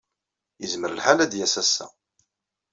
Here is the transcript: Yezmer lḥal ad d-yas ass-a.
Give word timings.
Yezmer 0.61 0.91
lḥal 0.93 1.19
ad 1.19 1.29
d-yas 1.31 1.55
ass-a. 1.61 1.87